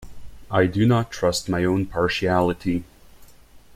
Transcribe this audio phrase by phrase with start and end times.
[0.49, 2.85] I do not trust my own partiality.